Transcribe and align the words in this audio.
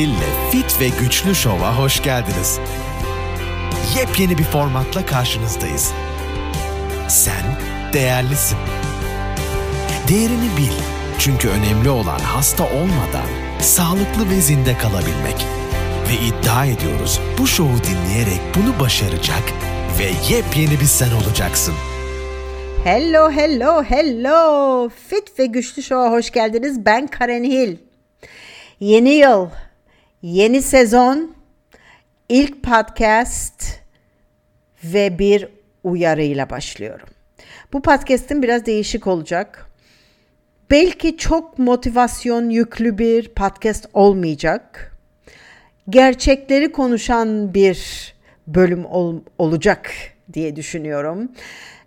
Hil'le 0.00 0.50
Fit 0.50 0.80
ve 0.80 0.88
Güçlü 1.00 1.34
Şov'a 1.34 1.78
hoş 1.78 2.02
geldiniz. 2.02 2.60
Yepyeni 3.98 4.38
bir 4.38 4.44
formatla 4.44 5.06
karşınızdayız. 5.06 5.92
Sen 7.08 7.58
değerlisin. 7.92 8.58
Değerini 10.08 10.56
bil. 10.56 10.72
Çünkü 11.18 11.48
önemli 11.48 11.90
olan 11.90 12.18
hasta 12.18 12.64
olmadan 12.64 13.26
sağlıklı 13.60 14.30
ve 14.30 14.40
zinde 14.40 14.78
kalabilmek. 14.78 15.46
Ve 16.08 16.26
iddia 16.26 16.66
ediyoruz 16.66 17.20
bu 17.38 17.46
şovu 17.46 17.76
dinleyerek 17.84 18.40
bunu 18.56 18.80
başaracak 18.80 19.42
ve 19.98 20.34
yepyeni 20.34 20.80
bir 20.80 20.86
sen 20.86 21.10
olacaksın. 21.10 21.74
Hello, 22.84 23.30
hello, 23.30 23.82
hello. 23.82 24.88
Fit 25.08 25.38
ve 25.38 25.46
Güçlü 25.46 25.82
Show'a 25.82 26.10
hoş 26.10 26.30
geldiniz. 26.30 26.86
Ben 26.86 27.06
Karen 27.06 27.44
Hill. 27.44 27.76
Yeni 28.80 29.10
yıl, 29.10 29.48
yeni 30.22 30.62
sezon, 30.62 31.34
ilk 32.28 32.62
podcast 32.62 33.80
ve 34.84 35.18
bir 35.18 35.48
uyarıyla 35.84 36.50
başlıyorum. 36.50 37.08
Bu 37.72 37.82
podcast'im 37.82 38.42
biraz 38.42 38.66
değişik 38.66 39.06
olacak. 39.06 39.66
Belki 40.70 41.16
çok 41.16 41.58
motivasyon 41.58 42.50
yüklü 42.50 42.98
bir 42.98 43.28
podcast 43.28 43.86
olmayacak. 43.94 44.96
Gerçekleri 45.88 46.72
konuşan 46.72 47.54
bir 47.54 48.14
bölüm 48.46 48.84
ol- 48.84 49.22
olacak 49.38 49.90
diye 50.32 50.56
düşünüyorum. 50.56 51.32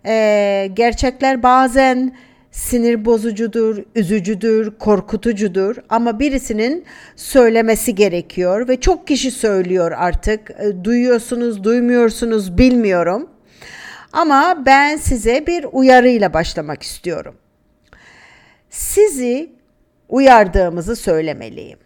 Ee, 0.06 0.70
gerçekler 0.74 1.42
bazen 1.42 2.16
sinir 2.54 3.04
bozucudur, 3.04 3.84
üzücüdür, 3.94 4.70
korkutucudur 4.78 5.76
ama 5.88 6.18
birisinin 6.18 6.84
söylemesi 7.16 7.94
gerekiyor 7.94 8.68
ve 8.68 8.80
çok 8.80 9.06
kişi 9.06 9.30
söylüyor 9.30 9.92
artık. 9.92 10.50
E, 10.50 10.84
duyuyorsunuz, 10.84 11.64
duymuyorsunuz 11.64 12.58
bilmiyorum. 12.58 13.30
Ama 14.12 14.62
ben 14.66 14.96
size 14.96 15.46
bir 15.46 15.66
uyarıyla 15.72 16.32
başlamak 16.32 16.82
istiyorum. 16.82 17.34
Sizi 18.70 19.52
uyardığımızı 20.08 20.96
söylemeliyim. 20.96 21.78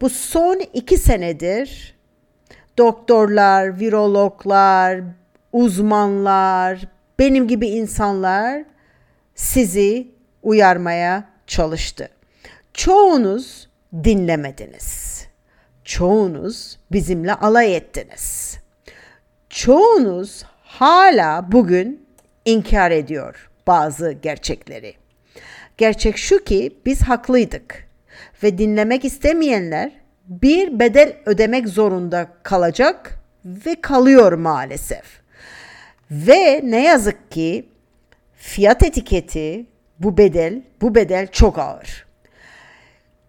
Bu 0.00 0.10
son 0.10 0.60
iki 0.74 0.96
senedir 0.96 1.94
doktorlar, 2.78 3.80
virologlar, 3.80 5.00
uzmanlar, 5.52 6.78
benim 7.18 7.48
gibi 7.48 7.66
insanlar 7.66 8.64
sizi 9.40 10.08
uyarmaya 10.42 11.24
çalıştı. 11.46 12.08
Çoğunuz 12.74 13.68
dinlemediniz. 14.04 15.26
Çoğunuz 15.84 16.78
bizimle 16.92 17.34
alay 17.34 17.76
ettiniz. 17.76 18.58
Çoğunuz 19.50 20.44
hala 20.62 21.52
bugün 21.52 22.06
inkar 22.44 22.90
ediyor 22.90 23.50
bazı 23.66 24.12
gerçekleri. 24.12 24.94
Gerçek 25.78 26.16
şu 26.16 26.44
ki 26.44 26.76
biz 26.86 27.02
haklıydık 27.02 27.88
ve 28.42 28.58
dinlemek 28.58 29.04
istemeyenler 29.04 29.92
bir 30.26 30.78
bedel 30.78 31.16
ödemek 31.26 31.68
zorunda 31.68 32.28
kalacak 32.42 33.14
ve 33.44 33.80
kalıyor 33.80 34.32
maalesef. 34.32 35.20
Ve 36.10 36.60
ne 36.64 36.84
yazık 36.84 37.30
ki 37.30 37.69
fiyat 38.40 38.82
etiketi 38.82 39.66
bu 39.98 40.16
bedel, 40.16 40.62
bu 40.80 40.94
bedel 40.94 41.26
çok 41.26 41.58
ağır. 41.58 42.06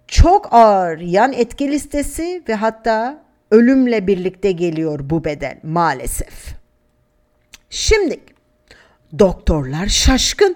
Çok 0.07 0.53
ağır 0.53 0.99
yan 0.99 1.33
etki 1.33 1.71
listesi 1.71 2.43
ve 2.49 2.55
hatta 2.55 3.23
ölümle 3.51 4.07
birlikte 4.07 4.51
geliyor 4.51 4.99
bu 5.03 5.23
bedel 5.25 5.59
maalesef. 5.63 6.55
Şimdi 7.69 8.19
doktorlar 9.19 9.87
şaşkın. 9.87 10.55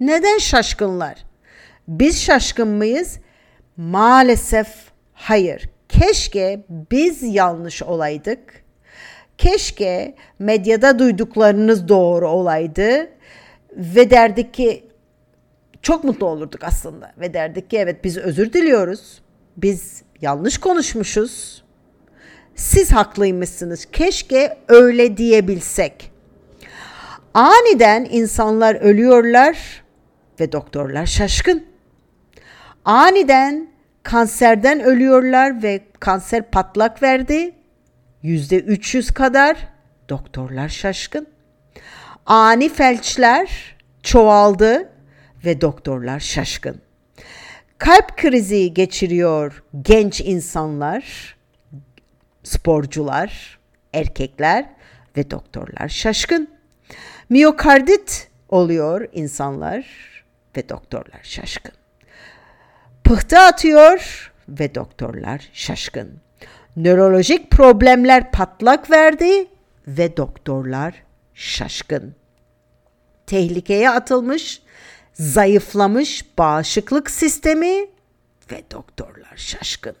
Neden 0.00 0.38
şaşkınlar? 0.38 1.24
Biz 1.88 2.22
şaşkın 2.22 2.68
mıyız? 2.68 3.18
Maalesef 3.76 4.68
hayır. 5.12 5.70
Keşke 5.88 6.64
biz 6.90 7.22
yanlış 7.22 7.82
olaydık. 7.82 8.64
Keşke 9.38 10.14
medyada 10.38 10.98
duyduklarınız 10.98 11.88
doğru 11.88 12.28
olaydı 12.28 13.10
ve 13.76 14.10
derdik 14.10 14.54
ki 14.54 14.84
çok 15.82 16.04
mutlu 16.04 16.26
olurduk 16.26 16.64
aslında 16.64 17.12
ve 17.20 17.34
derdik 17.34 17.70
ki 17.70 17.78
evet 17.78 18.04
biz 18.04 18.18
özür 18.18 18.52
diliyoruz. 18.52 19.22
Biz 19.56 20.02
yanlış 20.20 20.58
konuşmuşuz. 20.58 21.64
Siz 22.54 22.92
haklıymışsınız. 22.92 23.84
Keşke 23.84 24.58
öyle 24.68 25.16
diyebilsek. 25.16 26.10
Aniden 27.34 28.08
insanlar 28.10 28.74
ölüyorlar 28.74 29.82
ve 30.40 30.52
doktorlar 30.52 31.06
şaşkın. 31.06 31.64
Aniden 32.84 33.68
kanserden 34.02 34.80
ölüyorlar 34.80 35.62
ve 35.62 35.80
kanser 36.00 36.50
patlak 36.50 37.02
verdi. 37.02 37.54
Yüzde 38.22 38.56
300 38.56 39.10
kadar 39.10 39.56
doktorlar 40.08 40.68
şaşkın. 40.68 41.26
Ani 42.26 42.68
felçler 42.68 43.76
çoğaldı 44.02 44.88
ve 45.44 45.60
doktorlar 45.60 46.20
şaşkın. 46.20 46.80
Kalp 47.78 48.16
krizi 48.16 48.74
geçiriyor 48.74 49.62
genç 49.82 50.20
insanlar, 50.20 51.36
sporcular, 52.42 53.58
erkekler 53.92 54.66
ve 55.16 55.30
doktorlar 55.30 55.88
şaşkın. 55.88 56.48
Miyokardit 57.28 58.28
oluyor 58.48 59.08
insanlar 59.12 59.86
ve 60.56 60.68
doktorlar 60.68 61.20
şaşkın. 61.22 61.72
Pıhtı 63.04 63.38
atıyor 63.38 64.32
ve 64.48 64.74
doktorlar 64.74 65.48
şaşkın. 65.52 66.20
Nörolojik 66.76 67.50
problemler 67.50 68.30
patlak 68.30 68.90
verdi 68.90 69.46
ve 69.86 70.16
doktorlar 70.16 70.94
şaşkın. 71.40 72.14
Tehlikeye 73.26 73.90
atılmış, 73.90 74.62
zayıflamış 75.12 76.38
bağışıklık 76.38 77.10
sistemi 77.10 77.86
ve 78.52 78.62
doktorlar 78.70 79.36
şaşkın. 79.36 79.96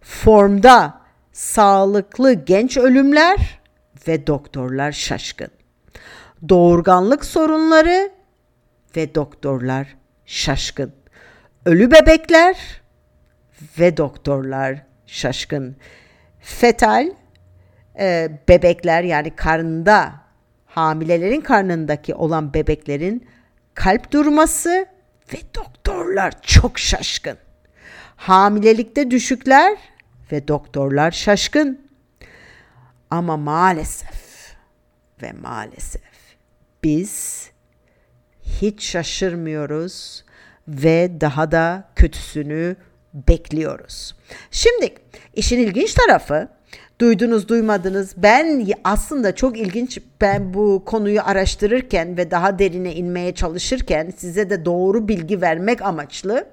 Formda 0.00 1.00
sağlıklı 1.32 2.32
genç 2.32 2.76
ölümler 2.76 3.60
ve 4.08 4.26
doktorlar 4.26 4.92
şaşkın. 4.92 5.50
Doğurganlık 6.48 7.24
sorunları 7.24 8.12
ve 8.96 9.14
doktorlar 9.14 9.96
şaşkın. 10.26 10.92
Ölü 11.66 11.90
bebekler 11.90 12.82
ve 13.78 13.96
doktorlar 13.96 14.86
şaşkın. 15.06 15.76
Fetal 16.40 17.10
e, 17.98 18.30
bebekler 18.48 19.02
yani 19.02 19.36
karnında 19.36 20.22
hamilelerin 20.74 21.40
karnındaki 21.40 22.14
olan 22.14 22.54
bebeklerin 22.54 23.26
kalp 23.74 24.12
durması 24.12 24.86
ve 25.34 25.38
doktorlar 25.54 26.42
çok 26.42 26.78
şaşkın. 26.78 27.38
Hamilelikte 28.16 29.10
düşükler 29.10 29.78
ve 30.32 30.48
doktorlar 30.48 31.10
şaşkın. 31.10 31.88
Ama 33.10 33.36
maalesef 33.36 34.54
ve 35.22 35.32
maalesef 35.32 36.02
biz 36.84 37.50
hiç 38.42 38.82
şaşırmıyoruz 38.82 40.24
ve 40.68 41.20
daha 41.20 41.52
da 41.52 41.88
kötüsünü 41.96 42.76
bekliyoruz. 43.14 44.16
Şimdi 44.50 44.94
işin 45.34 45.58
ilginç 45.58 45.94
tarafı 45.94 46.48
duydunuz 46.98 47.48
duymadınız 47.48 48.14
ben 48.16 48.66
aslında 48.84 49.34
çok 49.34 49.58
ilginç 49.58 49.98
ben 50.20 50.54
bu 50.54 50.82
konuyu 50.86 51.20
araştırırken 51.24 52.16
ve 52.16 52.30
daha 52.30 52.58
derine 52.58 52.94
inmeye 52.94 53.34
çalışırken 53.34 54.12
size 54.16 54.50
de 54.50 54.64
doğru 54.64 55.08
bilgi 55.08 55.40
vermek 55.40 55.82
amaçlı 55.82 56.48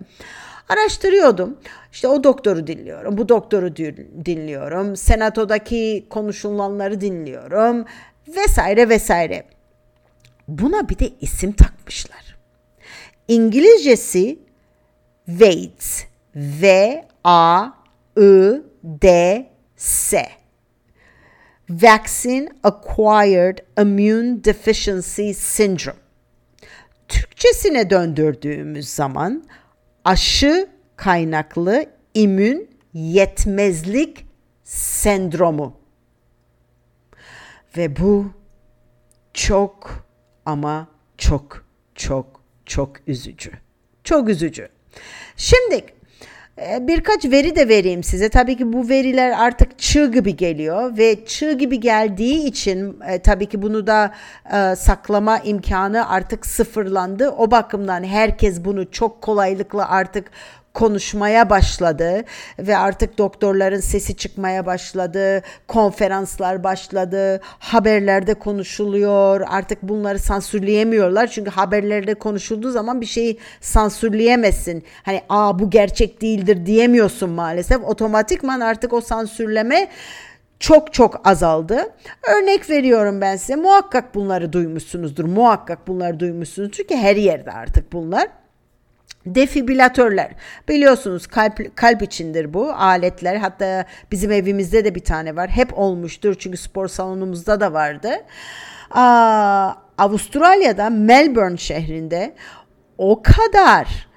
araştırıyordum. 0.69 1.57
İşte 1.91 2.07
o 2.07 2.23
doktoru 2.23 2.67
dinliyorum, 2.67 3.17
bu 3.17 3.29
doktoru 3.29 3.75
dinliyorum, 4.25 4.95
senatodaki 4.95 6.05
konuşulanları 6.09 7.01
dinliyorum 7.01 7.85
vesaire 8.27 8.89
vesaire. 8.89 9.43
Buna 10.47 10.89
bir 10.89 10.99
de 10.99 11.09
isim 11.21 11.51
takmışlar. 11.51 12.37
İngilizcesi 13.27 14.39
Waits. 15.25 16.03
V 16.35 17.05
A 17.23 17.65
I 18.17 18.61
D 18.83 19.48
S. 19.79 20.29
Vaccine 21.69 22.49
Acquired 22.63 23.59
Immune 23.77 24.43
Deficiency 24.43 25.31
Syndrome. 25.31 25.99
Türkçesine 27.07 27.89
döndürdüğümüz 27.89 28.89
zaman 28.89 29.43
aşı 30.05 30.69
kaynaklı 30.95 31.85
immün 32.13 32.69
yetmezlik 32.93 34.25
sendromu. 34.63 35.77
Ve 37.77 37.95
bu 37.95 38.31
çok 39.33 40.05
ama 40.45 40.87
çok 41.17 41.65
çok 41.95 42.43
çok 42.65 43.07
üzücü. 43.07 43.51
Çok 44.03 44.29
üzücü. 44.29 44.69
Şimdi 45.35 45.85
birkaç 46.79 47.25
veri 47.25 47.55
de 47.55 47.67
vereyim 47.67 48.03
size. 48.03 48.29
Tabii 48.29 48.57
ki 48.57 48.73
bu 48.73 48.89
veriler 48.89 49.33
artık 49.37 49.79
çığ 49.79 50.11
gibi 50.11 50.35
geliyor 50.35 50.97
ve 50.97 51.25
çığ 51.25 51.53
gibi 51.53 51.79
geldiği 51.79 52.45
için 52.45 52.99
e, 53.07 53.19
tabii 53.19 53.45
ki 53.45 53.61
bunu 53.61 53.87
da 53.87 54.13
e, 54.53 54.75
saklama 54.75 55.39
imkanı 55.39 56.09
artık 56.09 56.45
sıfırlandı. 56.45 57.29
O 57.29 57.51
bakımdan 57.51 58.03
herkes 58.03 58.65
bunu 58.65 58.91
çok 58.91 59.21
kolaylıkla 59.21 59.89
artık 59.89 60.31
konuşmaya 60.79 61.49
başladı 61.49 62.23
ve 62.59 62.77
artık 62.77 63.17
doktorların 63.17 63.79
sesi 63.79 64.17
çıkmaya 64.17 64.65
başladı, 64.65 65.41
konferanslar 65.67 66.63
başladı, 66.63 67.41
haberlerde 67.43 68.33
konuşuluyor. 68.33 69.41
Artık 69.49 69.81
bunları 69.83 70.19
sansürleyemiyorlar 70.19 71.27
çünkü 71.27 71.51
haberlerde 71.51 72.13
konuşulduğu 72.13 72.71
zaman 72.71 73.01
bir 73.01 73.05
şeyi 73.05 73.39
sansürleyemezsin. 73.61 74.83
Hani 75.03 75.21
aa 75.29 75.59
bu 75.59 75.69
gerçek 75.69 76.21
değildir 76.21 76.65
diyemiyorsun 76.65 77.29
maalesef. 77.29 77.83
Otomatikman 77.83 78.59
artık 78.59 78.93
o 78.93 79.01
sansürleme 79.01 79.87
çok 80.59 80.93
çok 80.93 81.27
azaldı. 81.27 81.93
Örnek 82.23 82.69
veriyorum 82.69 83.21
ben 83.21 83.35
size. 83.35 83.55
Muhakkak 83.55 84.15
bunları 84.15 84.53
duymuşsunuzdur. 84.53 85.25
Muhakkak 85.25 85.87
bunları 85.87 86.19
duymuşsunuz. 86.19 86.71
Çünkü 86.71 86.95
her 86.95 87.15
yerde 87.15 87.51
artık 87.51 87.93
bunlar. 87.93 88.27
Defibrilatörler. 89.25 90.31
Biliyorsunuz 90.69 91.27
kalp 91.27 91.75
kalp 91.75 92.01
içindir 92.01 92.53
bu 92.53 92.71
aletler. 92.71 93.35
Hatta 93.35 93.85
bizim 94.11 94.31
evimizde 94.31 94.85
de 94.85 94.95
bir 94.95 95.03
tane 95.03 95.35
var. 95.35 95.49
Hep 95.49 95.77
olmuştur 95.77 96.35
çünkü 96.39 96.57
spor 96.57 96.87
salonumuzda 96.87 97.59
da 97.59 97.73
vardı. 97.73 98.09
Aa, 98.91 99.73
Avustralya'da 99.97 100.89
Melbourne 100.89 101.57
şehrinde 101.57 102.35
o 102.97 103.21
kadar 103.23 104.07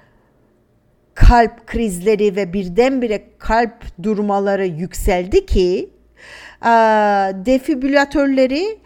kalp 1.13 1.67
krizleri 1.67 2.35
ve 2.35 2.53
birdenbire 2.53 3.23
kalp 3.39 4.03
durmaları 4.03 4.65
yükseldi 4.65 5.45
ki 5.45 5.89
defibrilatörleri 7.45 8.79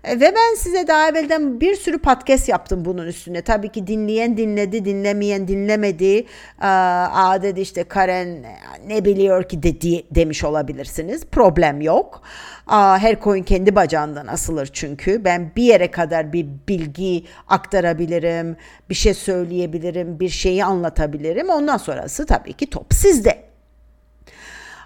E, 0.04 0.20
ve 0.20 0.34
ben 0.34 0.54
size 0.56 0.86
daha 0.86 1.08
evvelden 1.08 1.60
bir 1.60 1.74
sürü 1.74 1.98
podcast 1.98 2.48
yaptım 2.48 2.84
bunun 2.84 3.06
üstüne. 3.06 3.42
Tabii 3.42 3.68
ki 3.68 3.86
dinleyen 3.86 4.36
dinledi, 4.36 4.84
dinlemeyen 4.84 5.48
dinlemedi. 5.48 6.26
Aa 6.60 7.42
dedi 7.42 7.60
işte 7.60 7.84
Karen 7.84 8.44
ne 8.86 9.04
biliyor 9.04 9.48
ki 9.48 9.62
dedi 9.62 10.04
demiş 10.14 10.44
olabilirsiniz. 10.44 11.24
Problem 11.26 11.80
yok. 11.80 12.22
Aa, 12.66 12.98
her 12.98 13.20
koyun 13.20 13.42
kendi 13.42 13.74
bacağından 13.76 14.26
asılır 14.26 14.70
çünkü. 14.72 15.24
Ben 15.24 15.50
bir 15.56 15.62
yere 15.62 15.90
kadar 15.90 16.32
bir 16.32 16.46
bilgi 16.68 17.24
aktarabilirim, 17.48 18.56
bir 18.90 18.94
şey 18.94 19.14
söyleyebilirim, 19.14 20.20
bir 20.20 20.28
şeyi 20.28 20.64
anlatabilirim. 20.64 21.48
Ondan 21.48 21.76
sonrası 21.76 22.26
tabii 22.26 22.52
ki 22.52 22.70
top 22.70 22.94
sizde. 22.94 23.42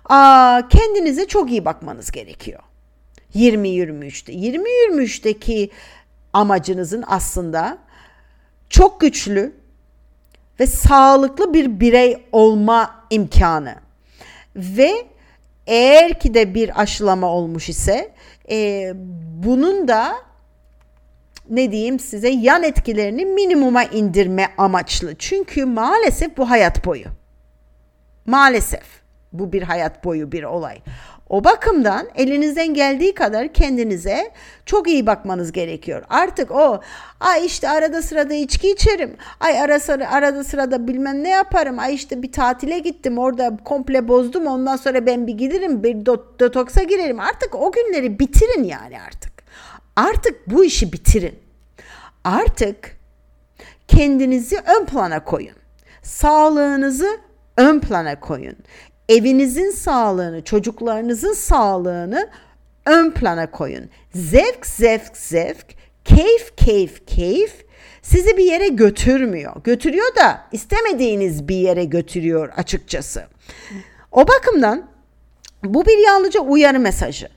Aa, 0.05 0.63
kendinize 0.69 1.27
çok 1.29 1.51
iyi 1.51 1.65
bakmanız 1.65 2.11
gerekiyor. 2.11 2.61
20-23'te. 3.35 4.33
20-23'teki 4.33 5.71
amacınızın 6.33 7.05
aslında 7.07 7.79
çok 8.69 9.01
güçlü 9.01 9.53
ve 10.61 10.67
sağlıklı 10.67 11.55
bir 11.55 11.81
birey 11.81 12.23
olma 12.33 13.07
imkanı. 13.11 13.75
Ve 14.57 14.93
eğer 15.67 16.21
ki 16.21 16.35
de 16.35 16.55
bir 16.55 16.81
aşılama 16.81 17.27
olmuş 17.27 17.69
ise 17.69 18.13
e, 18.51 18.93
bunun 19.45 19.89
da 19.89 20.15
ne 21.51 21.73
diyeyim 21.73 21.99
size 21.99 22.29
yan 22.29 22.63
etkilerini 22.63 23.25
minimuma 23.25 23.85
indirme 23.85 24.49
amaçlı. 24.59 25.15
Çünkü 25.19 25.65
maalesef 25.65 26.37
bu 26.37 26.51
hayat 26.51 26.87
boyu. 26.87 27.05
Maalesef 28.27 29.03
bu 29.33 29.53
bir 29.53 29.63
hayat 29.63 30.05
boyu 30.05 30.33
bir 30.33 30.43
olay. 30.43 30.79
O 31.33 31.45
bakımdan 31.45 32.09
elinizden 32.15 32.75
geldiği 32.75 33.15
kadar 33.15 33.53
kendinize 33.53 34.31
çok 34.67 34.89
iyi 34.89 35.07
bakmanız 35.07 35.53
gerekiyor. 35.53 36.03
Artık 36.09 36.51
o 36.51 36.81
ay 37.21 37.47
işte 37.47 37.69
arada 37.69 38.03
sırada 38.03 38.35
içki 38.35 38.71
içerim. 38.71 39.17
Ay 39.41 39.61
ara 39.61 39.81
sıra, 39.81 40.11
arada 40.11 40.45
sırada 40.45 40.89
bilmem 40.89 41.25
ne 41.25 41.29
yaparım. 41.29 41.79
Ay 41.79 41.95
işte 41.95 42.23
bir 42.23 42.33
tatile 42.33 42.79
gittim 42.79 43.19
orada 43.19 43.57
komple 43.65 44.09
bozdum. 44.09 44.47
Ondan 44.47 44.77
sonra 44.77 45.07
ben 45.07 45.27
bir 45.27 45.33
giderim 45.33 45.83
bir 45.83 45.95
detoksa 46.41 46.83
girerim. 46.83 47.21
Artık 47.21 47.55
o 47.55 47.73
günleri 47.73 48.19
bitirin 48.19 48.65
yani 48.65 49.01
artık. 49.01 49.33
Artık 49.97 50.51
bu 50.51 50.65
işi 50.65 50.93
bitirin. 50.93 51.39
Artık 52.25 52.97
kendinizi 53.89 54.57
ön 54.57 54.85
plana 54.85 55.25
koyun. 55.25 55.57
Sağlığınızı 56.03 57.09
ön 57.57 57.81
plana 57.81 58.21
koyun 58.21 58.57
evinizin 59.09 59.71
sağlığını, 59.71 60.45
çocuklarınızın 60.45 61.33
sağlığını 61.33 62.29
ön 62.87 63.11
plana 63.11 63.51
koyun. 63.51 63.89
Zevk, 64.15 64.67
zevk, 64.67 65.17
zevk, 65.17 65.67
keyif, 66.05 66.57
keyif, 66.57 67.07
keyif 67.07 67.65
sizi 68.03 68.37
bir 68.37 68.45
yere 68.45 68.69
götürmüyor. 68.69 69.53
Götürüyor 69.65 70.17
da 70.17 70.41
istemediğiniz 70.53 71.49
bir 71.49 71.57
yere 71.57 71.85
götürüyor 71.85 72.53
açıkçası. 72.57 73.25
O 74.13 74.29
bakımdan 74.29 74.89
bu 75.65 75.87
bir 75.87 76.07
yalnızca 76.07 76.41
uyarı 76.41 76.81
mesajı. 76.81 77.29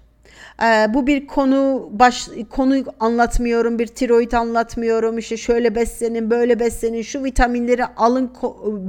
Ee, 0.63 0.87
bu 0.93 1.07
bir 1.07 1.27
konu 1.27 1.89
baş 1.91 2.29
konu 2.49 2.83
anlatmıyorum, 2.99 3.79
bir 3.79 3.87
tiroid 3.87 4.31
anlatmıyorum. 4.31 5.17
İşte 5.17 5.37
şöyle 5.37 5.75
beslenin, 5.75 6.29
böyle 6.29 6.59
beslenin, 6.59 7.01
şu 7.01 7.23
vitaminleri 7.23 7.85
alın 7.85 8.31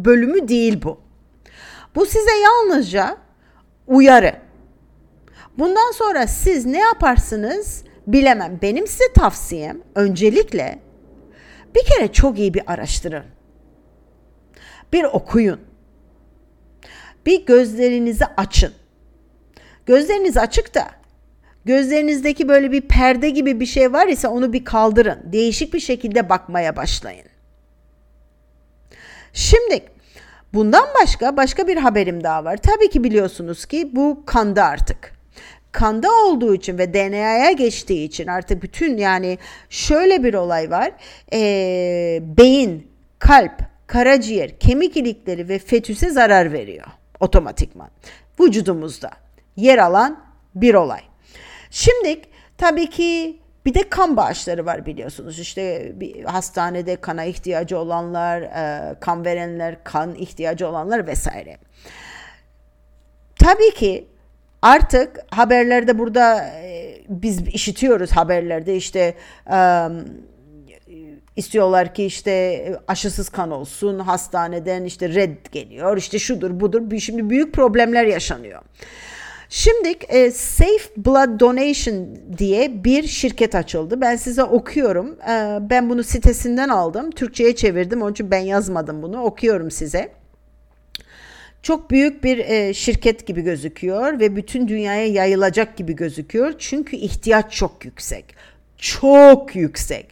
bölümü 0.05 0.49
değil 0.49 0.83
bu. 0.83 0.99
Bu 1.97 2.07
size 2.07 2.39
yalnızca 2.45 3.17
uyarı. 3.87 4.37
Bundan 5.59 5.93
sonra 5.93 6.27
siz 6.27 6.67
ne 6.67 6.79
yaparsınız 6.79 7.85
bilemem. 8.07 8.59
Benim 8.63 8.87
size 8.87 9.13
tavsiyem 9.13 9.81
öncelikle 9.95 10.79
Bir 11.75 11.85
kere 11.85 12.13
çok 12.13 12.39
iyi 12.39 12.55
bir 12.55 12.63
araştırın. 12.73 13.25
Bir 14.93 15.05
okuyun. 15.05 15.61
Bir 17.27 17.47
gözlerinizi 17.47 18.25
açın. 18.37 18.73
Gözleriniz 19.87 20.37
açık 20.37 20.75
da 20.75 20.91
gözlerinizdeki 21.65 22.49
böyle 22.49 22.73
bir 22.73 22.81
perde 22.81 23.31
gibi 23.31 23.61
bir 23.61 23.67
şey 23.67 23.93
var 23.93 24.07
ise 24.07 24.29
onu 24.29 24.53
bir 24.53 24.65
kaldırın. 24.65 25.33
Değişik 25.33 25.75
bir 25.75 25.81
şekilde 25.81 26.29
bakmaya 26.29 26.77
başlayın. 26.77 27.27
Şimdi 29.33 29.96
bundan 30.55 30.87
başka 31.03 31.37
başka 31.37 31.69
bir 31.69 31.77
haberim 31.77 32.25
daha 32.25 32.45
var. 32.45 32.57
Tabii 32.57 32.91
ki 32.91 33.05
biliyorsunuz 33.05 33.67
ki 33.67 33.91
bu 33.97 34.23
kanda 34.27 34.65
artık 34.65 35.17
kanda 35.77 36.09
olduğu 36.13 36.55
için 36.55 36.79
ve 36.79 36.95
DNA'ya 36.95 37.53
geçtiği 37.53 38.05
için 38.05 38.27
artık 38.27 38.63
bütün 38.63 38.97
yani 38.97 39.39
şöyle 39.71 40.25
bir 40.25 40.35
olay 40.35 40.71
var. 40.71 40.93
E, 41.33 41.39
beyin, 42.23 42.91
kalp, 43.19 43.53
karaciğer, 43.87 44.59
kemik 44.59 44.97
ilikleri 44.97 45.49
ve 45.49 45.59
fetüse 45.59 46.11
zarar 46.11 46.53
veriyor 46.53 46.87
otomatikman. 47.21 47.91
Vücudumuzda 48.41 49.11
yer 49.57 49.79
alan 49.79 50.21
bir 50.55 50.75
olay. 50.75 51.01
Şimdi 51.71 52.21
tabii 52.59 52.91
ki 52.91 53.39
bir 53.67 53.75
de 53.75 53.89
kan 53.89 54.17
bağışları 54.17 54.67
var 54.67 54.87
biliyorsunuz. 54.87 55.39
İşte 55.39 55.93
bir 55.95 56.25
hastanede 56.25 56.97
kana 56.97 57.25
ihtiyacı 57.25 57.79
olanlar, 57.79 58.43
e, 58.43 58.95
kan 59.01 59.25
verenler, 59.25 59.85
kan 59.85 60.15
ihtiyacı 60.15 60.69
olanlar 60.69 61.07
vesaire. 61.07 61.57
Tabii 63.39 63.75
ki 63.75 64.09
artık 64.63 65.21
haberlerde 65.31 65.99
burada 65.99 66.45
e, 66.45 66.99
biz 67.09 67.49
işitiyoruz 67.49 68.13
haberlerde 68.13 68.77
işte 68.77 69.15
e, 69.53 69.89
istiyorlar 71.37 71.95
ki 71.95 72.05
işte 72.05 72.79
aşısız 72.89 73.29
kan 73.29 73.51
olsun 73.51 73.99
hastaneden 73.99 74.85
işte 74.85 75.09
red 75.09 75.47
geliyor 75.53 75.97
işte 75.97 76.19
şudur 76.19 76.61
budur 76.61 76.99
şimdi 76.99 77.31
büyük 77.31 77.55
problemler 77.55 78.05
yaşanıyor. 78.05 78.63
Şimdi 79.49 79.89
e, 79.89 80.31
Safe 80.31 80.89
Blood 80.97 81.41
Donation 81.41 82.19
diye 82.39 82.85
bir 82.85 83.07
şirket 83.07 83.55
açıldı. 83.55 84.01
Ben 84.01 84.17
size 84.17 84.45
okuyorum. 84.45 85.19
E, 85.21 85.59
ben 85.71 85.91
bunu 85.91 86.05
sitesinden 86.05 86.69
aldım. 86.69 87.11
Türkçe'ye 87.11 87.57
çevirdim. 87.57 88.03
Onun 88.03 88.13
için 88.13 88.31
ben 88.31 88.39
yazmadım 88.39 89.03
bunu. 89.03 89.23
Okuyorum 89.23 89.71
size 89.71 90.13
çok 91.67 91.91
büyük 91.91 92.25
bir 92.25 92.39
e, 92.39 92.75
şirket 92.75 93.27
gibi 93.27 93.43
gözüküyor 93.43 94.21
ve 94.21 94.37
bütün 94.37 94.69
dünyaya 94.69 95.07
yayılacak 95.07 95.77
gibi 95.77 95.97
gözüküyor. 95.97 96.55
Çünkü 96.59 96.97
ihtiyaç 96.97 97.53
çok 97.53 97.85
yüksek. 97.85 98.25
Çok 98.79 99.57
yüksek. 99.57 100.07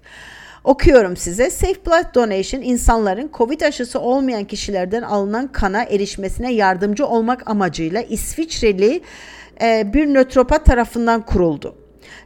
Okuyorum 0.64 1.16
size. 1.16 1.50
Safe 1.50 1.87
Blood 1.87 2.14
Donation 2.14 2.62
insanların 2.62 3.30
COVID 3.35 3.61
aşısı 3.61 4.00
olmayan 4.00 4.44
kişilerden 4.44 5.02
alınan 5.02 5.52
kana 5.52 5.83
erişmesine 5.83 6.52
yardımcı 6.52 7.06
olmak 7.06 7.50
amacıyla 7.50 8.02
İsviçreli 8.02 9.02
e, 9.62 9.92
bir 9.94 10.06
nötropat 10.06 10.64
tarafından 10.66 11.21
kuruldu. 11.26 11.76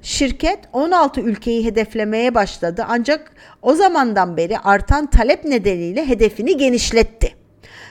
Şirket 0.02 0.58
16 0.72 1.20
ülkeyi 1.20 1.64
hedeflemeye 1.64 2.34
başladı 2.34 2.84
ancak 2.88 3.32
o 3.62 3.74
zamandan 3.74 4.36
beri 4.36 4.58
artan 4.58 5.06
talep 5.06 5.44
nedeniyle 5.44 6.08
hedefini 6.08 6.56
genişletti. 6.56 7.34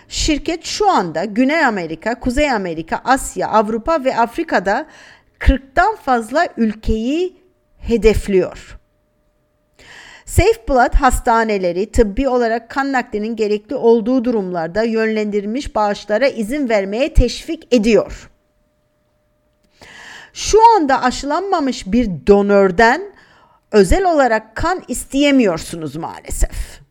Şirket 0.08 0.66
şu 0.66 0.90
anda 0.90 1.26
Güney 1.26 1.66
Amerika, 1.66 2.20
Kuzey 2.20 2.52
Amerika, 2.52 3.02
Asya, 3.04 3.48
Avrupa 3.48 4.04
ve 4.04 4.18
Afrika'da 4.18 4.86
40'tan 5.40 5.96
fazla 5.96 6.48
ülkeyi 6.58 7.38
hedefliyor. 7.78 8.78
Safe 10.38 10.68
Blood 10.70 10.94
hastaneleri 10.94 11.92
tıbbi 11.92 12.30
olarak 12.30 12.70
kan 12.70 12.92
naklinin 12.92 13.36
gerekli 13.36 13.76
olduğu 13.76 14.26
durumlarda 14.26 14.84
yönlendirilmiş 14.84 15.76
bağışlara 15.76 16.28
izin 16.28 16.70
vermeye 16.70 17.14
teşvik 17.14 17.74
ediyor. 17.74 18.30
Şu 20.34 20.76
anda 20.76 21.04
aşılanmamış 21.04 21.88
bir 21.88 22.10
donörden 22.28 23.02
özel 23.72 24.06
olarak 24.06 24.56
kan 24.56 24.84
isteyemiyorsunuz 24.88 25.96
maalesef. 25.96 26.82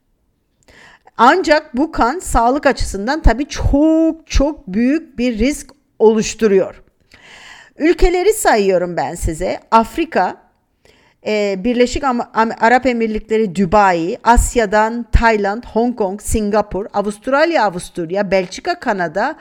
Ancak 1.17 1.77
bu 1.77 1.93
kan 1.93 2.19
sağlık 2.19 2.67
açısından 2.67 3.23
tabii 3.23 3.49
çok 3.49 4.27
çok 4.27 4.67
büyük 4.67 5.19
bir 5.19 5.39
risk 5.39 5.71
oluşturuyor. 5.99 6.83
Ülkeleri 7.79 8.33
sayıyorum 8.33 8.97
ben 8.97 9.15
size. 9.15 9.61
Afrika, 9.71 10.46
e, 11.27 11.65
Birleşik 11.65 12.05
Arap 12.61 12.87
Emirlikleri, 12.87 13.57
Dubai, 13.57 14.19
Asya'dan 14.25 15.07
Tayland, 15.13 15.63
Hong 15.73 15.99
Kong, 15.99 16.23
Singapur, 16.23 16.87
Avustralya, 16.93 17.65
Avusturya, 17.65 18.31
Belçika, 18.31 18.81
Kanada, 18.81 19.37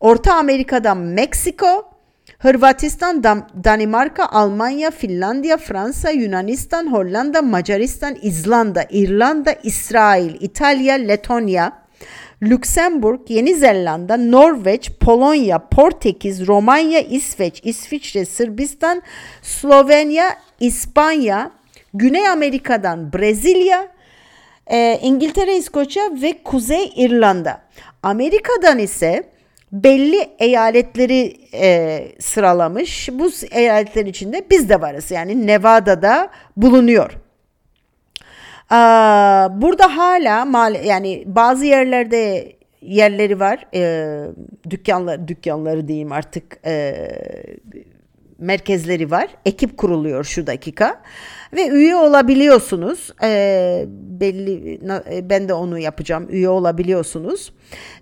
Orta 0.00 0.34
Amerika'dan 0.34 0.98
Meksiko, 0.98 1.90
Hırvatistan, 2.38 3.24
Danimarka, 3.64 4.26
Almanya, 4.26 4.90
Finlandiya, 4.90 5.56
Fransa, 5.56 6.10
Yunanistan, 6.10 6.92
Hollanda, 6.92 7.42
Macaristan, 7.42 8.16
İzlanda, 8.22 8.86
İrlanda, 8.90 9.52
İsrail, 9.62 10.34
İtalya, 10.40 10.94
Letonya, 10.94 11.72
Lüksemburg, 12.42 13.20
Yeni 13.28 13.54
Zelanda, 13.54 14.16
Norveç, 14.16 14.90
Polonya, 15.00 15.58
Portekiz, 15.68 16.46
Romanya, 16.46 17.00
İsveç, 17.00 17.60
İsviçre, 17.64 18.24
Sırbistan, 18.24 19.02
Slovenya, 19.42 20.36
İspanya, 20.60 21.50
Güney 21.94 22.28
Amerika'dan 22.28 23.12
Brezilya, 23.12 23.88
e, 24.66 24.98
İngiltere, 25.02 25.56
İskoçya 25.56 26.02
ve 26.22 26.42
Kuzey 26.44 26.92
İrlanda. 26.96 27.60
Amerika'dan 28.02 28.78
ise 28.78 29.24
belli 29.72 30.30
eyaletleri 30.38 31.36
e, 31.54 32.02
sıralamış. 32.18 33.08
Bu 33.12 33.30
eyaletlerin 33.50 34.06
içinde 34.06 34.44
biz 34.50 34.68
de 34.68 34.80
varız. 34.80 35.10
Yani 35.10 35.46
Nevada'da 35.46 36.30
bulunuyor. 36.56 37.12
Aa, 38.70 39.48
burada 39.62 39.96
hala 39.96 40.44
mal 40.44 40.84
yani 40.84 41.22
bazı 41.26 41.64
yerlerde 41.64 42.52
yerleri 42.82 43.40
var. 43.40 43.66
E, 43.74 44.06
dükkanlar 44.70 45.28
dükkanları 45.28 45.88
diyeyim 45.88 46.12
artık 46.12 46.58
e, 46.66 47.08
merkezleri 48.40 49.10
var. 49.10 49.28
Ekip 49.44 49.76
kuruluyor 49.76 50.24
şu 50.24 50.46
dakika 50.46 51.02
ve 51.52 51.68
üye 51.68 51.96
olabiliyorsunuz. 51.96 53.12
E, 53.22 53.84
belli 54.20 54.80
ben 55.30 55.48
de 55.48 55.54
onu 55.54 55.78
yapacağım. 55.78 56.26
Üye 56.30 56.48
olabiliyorsunuz. 56.48 57.52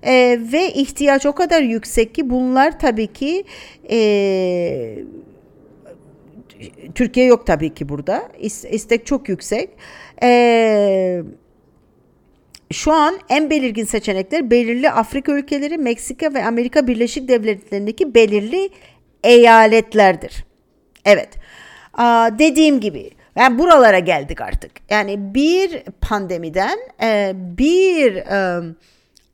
E, 0.02 0.40
ve 0.52 0.72
ihtiyaç 0.72 1.26
o 1.26 1.32
kadar 1.32 1.62
yüksek 1.62 2.14
ki 2.14 2.30
bunlar 2.30 2.78
tabii 2.78 3.06
ki 3.06 3.44
e, 3.90 4.98
Türkiye 6.94 7.26
yok 7.26 7.46
tabii 7.46 7.74
ki 7.74 7.88
burada. 7.88 8.28
İstek 8.70 9.06
çok 9.06 9.28
yüksek. 9.28 9.70
Eee 10.22 11.22
şu 12.70 12.92
an 12.92 13.18
en 13.28 13.50
belirgin 13.50 13.84
seçenekler 13.84 14.50
belirli 14.50 14.90
Afrika 14.90 15.32
ülkeleri, 15.32 15.78
Meksika 15.78 16.34
ve 16.34 16.44
Amerika 16.44 16.86
Birleşik 16.86 17.28
Devletleri'ndeki 17.28 18.14
belirli 18.14 18.70
eyaletlerdir. 19.24 20.44
Evet. 21.04 21.28
Dediğim 22.38 22.80
gibi 22.80 23.10
yani 23.36 23.58
buralara 23.58 23.98
geldik 23.98 24.40
artık. 24.40 24.72
Yani 24.90 25.34
bir 25.34 25.82
pandemiden, 26.00 26.78
e, 27.02 27.32
bir 27.34 28.22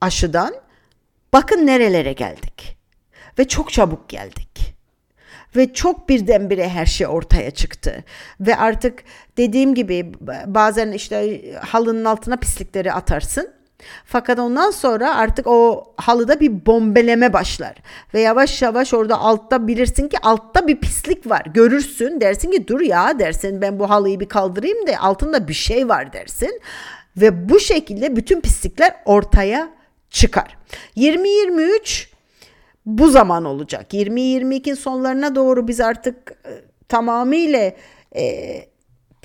aşıdan 0.01 0.55
bakın 1.33 1.67
nerelere 1.67 2.13
geldik. 2.13 2.77
Ve 3.39 3.49
çok 3.49 3.73
çabuk 3.73 4.09
geldik. 4.09 4.75
Ve 5.57 5.73
çok 5.73 6.09
birdenbire 6.09 6.69
her 6.69 6.87
şey 6.87 7.07
ortaya 7.07 7.51
çıktı. 7.51 8.05
Ve 8.41 8.57
artık 8.57 9.05
dediğim 9.37 9.75
gibi 9.75 10.13
bazen 10.47 10.93
işte 10.93 11.41
halının 11.61 12.05
altına 12.05 12.37
pislikleri 12.37 12.93
atarsın 12.93 13.55
fakat 14.05 14.39
ondan 14.39 14.71
sonra 14.71 15.17
artık 15.17 15.47
o 15.47 15.85
halıda 15.97 16.41
bir 16.41 16.67
bombeleme 16.67 17.33
başlar. 17.33 17.75
Ve 18.15 18.21
yavaş 18.21 18.63
yavaş 18.63 18.95
orada 18.95 19.19
altta 19.19 19.67
bilirsin 19.67 20.09
ki 20.09 20.19
altta 20.23 20.67
bir 20.67 20.81
pislik 20.81 21.31
var. 21.31 21.43
Görürsün 21.55 22.21
dersin 22.21 22.51
ki 22.51 22.69
dur 22.69 22.81
ya 22.81 23.19
dersin 23.19 23.61
ben 23.61 23.79
bu 23.79 23.91
halıyı 23.91 24.21
bir 24.21 24.29
kaldırayım 24.29 24.87
da 24.87 24.99
altında 25.01 25.49
bir 25.49 25.55
şey 25.55 25.89
var 25.89 26.13
dersin. 26.13 26.61
Ve 27.17 27.49
bu 27.49 27.61
şekilde 27.61 28.17
bütün 28.17 28.41
pislikler 28.41 28.95
ortaya 29.05 29.71
çıkar. 30.11 30.57
2023 30.97 32.11
bu 32.87 33.09
zaman 33.09 33.45
olacak. 33.45 33.95
2022 33.95 34.77
sonlarına 34.77 35.35
doğru 35.35 35.69
biz 35.69 35.81
artık 35.81 36.33
e, 36.47 36.53
tamamıyla 36.89 37.73
e, 38.17 38.55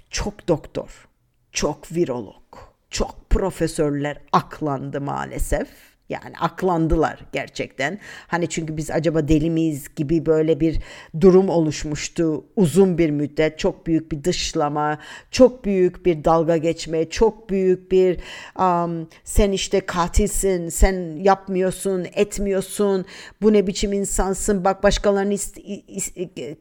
çok 0.09 0.47
doktor, 0.47 1.07
çok 1.51 1.91
virolog, 1.91 2.55
çok 2.89 3.29
profesörler 3.29 4.17
aklandı 4.31 5.01
maalesef. 5.01 5.88
Yani 6.09 6.33
aklandılar 6.39 7.19
gerçekten. 7.33 7.99
Hani 8.27 8.49
çünkü 8.49 8.77
biz 8.77 8.91
acaba 8.91 9.27
deli 9.27 9.49
miyiz 9.49 9.87
gibi 9.95 10.25
böyle 10.25 10.59
bir 10.59 10.79
durum 11.21 11.49
oluşmuştu 11.49 12.45
uzun 12.55 12.97
bir 12.97 13.09
müddet. 13.09 13.59
Çok 13.59 13.87
büyük 13.87 14.11
bir 14.11 14.23
dışlama, 14.23 14.99
çok 15.31 15.65
büyük 15.65 16.05
bir 16.05 16.23
dalga 16.23 16.57
geçme, 16.57 17.09
çok 17.09 17.49
büyük 17.49 17.91
bir 17.91 18.19
um, 18.59 19.07
sen 19.23 19.51
işte 19.51 19.79
katilsin, 19.79 20.69
sen 20.69 21.23
yapmıyorsun, 21.23 22.05
etmiyorsun, 22.13 23.05
bu 23.41 23.53
ne 23.53 23.67
biçim 23.67 23.93
insansın, 23.93 24.65
bak 24.65 24.83
başkalarını 24.83 25.35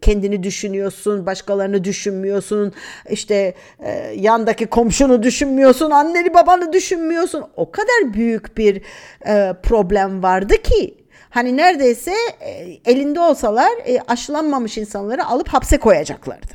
kendini 0.00 0.43
düşünüyorsun, 0.43 1.26
başkalarını 1.26 1.85
düşünmüyorsun, 1.85 2.73
işte 3.11 3.55
e, 3.81 3.90
yandaki 4.17 4.67
komşunu 4.67 5.23
düşünmüyorsun, 5.23 5.90
anneni 5.90 6.35
babanı 6.35 6.73
düşünmüyorsun. 6.73 7.45
O 7.57 7.71
kadar 7.71 8.14
büyük 8.14 8.59
bir 8.59 8.83
e, 9.26 9.38
problem 9.62 10.23
vardı 10.23 10.62
ki 10.62 11.04
hani 11.30 11.57
neredeyse 11.57 12.12
e, 12.40 12.50
elinde 12.85 13.21
olsalar 13.21 13.71
e, 13.87 14.00
aşılanmamış 14.00 14.78
insanları 14.78 15.26
alıp 15.26 15.49
hapse 15.49 15.78
koyacaklardı. 15.78 16.52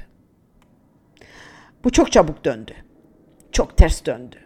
Bu 1.84 1.92
çok 1.92 2.12
çabuk 2.12 2.46
döndü. 2.46 2.74
Çok 3.52 3.78
ters 3.78 4.06
döndü 4.06 4.38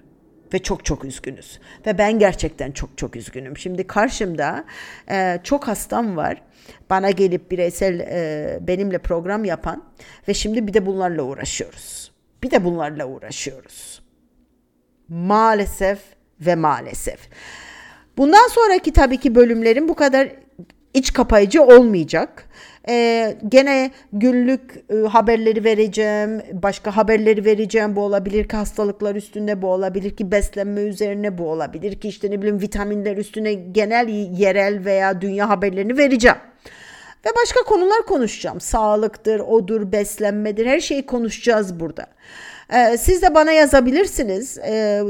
ve 0.53 0.59
çok 0.59 0.85
çok 0.85 1.05
üzgünüz. 1.05 1.59
Ve 1.85 1.97
ben 1.97 2.19
gerçekten 2.19 2.71
çok 2.71 2.97
çok 2.97 3.15
üzgünüm. 3.15 3.57
Şimdi 3.57 3.87
karşımda 3.87 4.65
e, 5.11 5.39
çok 5.43 5.67
hastam 5.67 6.17
var. 6.17 6.41
Bana 6.89 7.11
gelip 7.11 7.51
bireysel 7.51 7.99
e, 7.99 8.57
benimle 8.61 8.97
program 8.97 9.45
yapan 9.45 9.83
ve 10.27 10.33
şimdi 10.33 10.67
bir 10.67 10.73
de 10.73 10.85
bunlarla 10.85 11.23
uğraşıyoruz. 11.23 12.11
Bir 12.43 12.51
de 12.51 12.63
bunlarla 12.63 13.05
uğraşıyoruz. 13.05 14.01
Maalesef 15.07 15.99
ve 16.41 16.55
maalesef. 16.55 17.29
Bundan 18.17 18.47
sonraki 18.47 18.93
tabii 18.93 19.17
ki 19.17 19.35
bölümlerim 19.35 19.87
bu 19.87 19.95
kadar 19.95 20.29
iç 20.93 21.13
kapayıcı 21.13 21.63
olmayacak. 21.63 22.49
Ee, 22.89 23.37
gene 23.49 23.91
günlük 24.13 24.83
e, 24.89 25.07
haberleri 25.07 25.63
vereceğim, 25.63 26.41
başka 26.53 26.97
haberleri 26.97 27.45
vereceğim. 27.45 27.95
Bu 27.95 28.01
olabilir 28.01 28.47
ki 28.47 28.55
hastalıklar 28.57 29.15
üstünde, 29.15 29.61
bu 29.61 29.67
olabilir 29.67 30.15
ki 30.15 30.31
beslenme 30.31 30.81
üzerine, 30.81 31.37
bu 31.37 31.49
olabilir 31.51 31.99
ki 31.99 32.07
işte 32.07 32.31
ne 32.31 32.39
bileyim 32.41 32.61
vitaminler 32.61 33.17
üstüne 33.17 33.53
genel 33.53 34.07
yerel 34.39 34.85
veya 34.85 35.21
dünya 35.21 35.49
haberlerini 35.49 35.97
vereceğim. 35.97 36.37
Ve 37.25 37.29
başka 37.43 37.59
konular 37.63 38.05
konuşacağım. 38.07 38.61
Sağlıktır, 38.61 39.39
odur, 39.39 39.91
beslenmedir 39.91 40.65
her 40.65 40.79
şeyi 40.79 41.05
konuşacağız 41.05 41.79
burada. 41.79 42.07
Ee, 42.73 42.97
siz 42.97 43.21
de 43.21 43.35
bana 43.35 43.51
yazabilirsiniz. 43.51 44.57
Ee, 44.57 45.03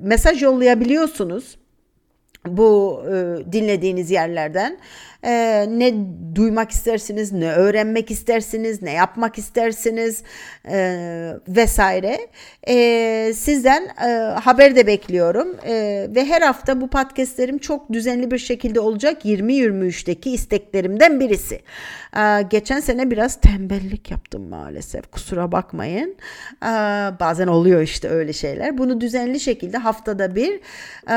mesaj 0.00 0.42
yollayabiliyorsunuz 0.42 1.61
bu 2.46 3.02
e, 3.06 3.52
dinlediğiniz 3.52 4.10
yerlerden 4.10 4.78
e, 5.24 5.64
ne 5.68 5.94
duymak 6.34 6.70
istersiniz, 6.70 7.32
ne 7.32 7.52
öğrenmek 7.52 8.10
istersiniz, 8.10 8.82
ne 8.82 8.92
yapmak 8.92 9.38
istersiniz 9.38 10.22
e, 10.68 11.34
vesaire. 11.48 12.18
E, 12.68 13.32
sizden 13.36 13.82
e, 13.82 14.08
haber 14.40 14.76
de 14.76 14.86
bekliyorum 14.86 15.56
e, 15.66 16.06
ve 16.14 16.24
her 16.24 16.42
hafta 16.42 16.80
bu 16.80 16.88
podcastlerim 16.88 17.58
çok 17.58 17.92
düzenli 17.92 18.30
bir 18.30 18.38
şekilde 18.38 18.80
olacak 18.80 19.24
20-23'teki 19.24 20.30
isteklerimden 20.30 21.20
birisi. 21.20 21.60
E, 22.16 22.42
geçen 22.50 22.80
sene 22.80 23.10
biraz 23.10 23.40
tembellik 23.40 24.10
yaptım 24.10 24.48
maalesef 24.48 25.10
kusura 25.10 25.52
bakmayın. 25.52 26.16
E, 26.62 26.70
bazen 27.20 27.46
oluyor 27.46 27.82
işte 27.82 28.08
öyle 28.08 28.32
şeyler. 28.32 28.78
Bunu 28.78 29.00
düzenli 29.00 29.40
şekilde 29.40 29.78
haftada 29.78 30.34
bir 30.34 30.60
e, 31.10 31.14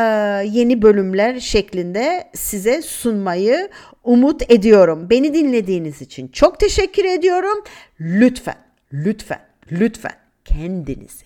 yeni 0.47 0.81
bölümler 1.15 1.39
şeklinde 1.39 2.29
size 2.33 2.81
sunmayı 2.81 3.69
umut 4.03 4.51
ediyorum. 4.51 5.09
Beni 5.09 5.33
dinlediğiniz 5.33 6.01
için 6.01 6.27
çok 6.27 6.59
teşekkür 6.59 7.05
ediyorum. 7.05 7.63
Lütfen, 7.99 8.57
lütfen, 8.93 9.45
lütfen 9.71 10.15
kendinize 10.45 11.25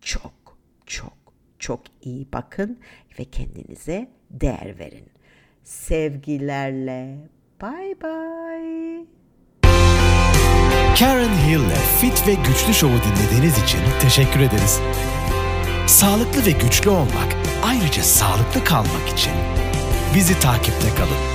çok 0.00 0.58
çok 0.86 1.12
çok 1.58 1.80
iyi 2.02 2.26
bakın 2.32 2.78
ve 3.18 3.24
kendinize 3.24 4.08
değer 4.30 4.78
verin. 4.78 5.06
Sevgilerle. 5.64 7.16
Bye 7.62 7.94
bye. 8.02 9.06
Karen 10.98 11.28
Hill'le 11.28 12.00
Fit 12.00 12.28
ve 12.28 12.34
Güçlü 12.34 12.74
Show'u 12.74 12.98
dinlediğiniz 12.98 13.62
için 13.62 13.78
teşekkür 14.00 14.40
ederiz. 14.40 14.80
Sağlıklı 15.86 16.46
ve 16.46 16.50
güçlü 16.50 16.90
olmak, 16.90 17.49
ayrıca 17.64 18.02
sağlıklı 18.02 18.64
kalmak 18.64 19.08
için 19.08 19.32
bizi 20.14 20.40
takipte 20.40 20.94
kalın. 20.94 21.29